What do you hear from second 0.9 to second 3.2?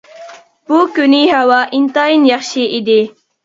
كۈنى ھاۋا ئىنتايىن ياخشى ئىدى.